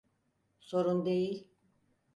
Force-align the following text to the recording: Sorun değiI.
Sorun 0.59 1.05
değiI. 1.05 1.47